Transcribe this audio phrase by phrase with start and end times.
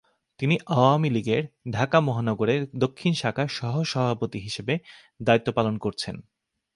[0.39, 1.43] তিনি আওয়ামী লীগের
[1.71, 4.73] ঢাকা মহানগরের দক্ষিণ শাখার সহসভাপতি হিসেবে
[5.21, 6.15] দায়িত্ব পালন করছেন।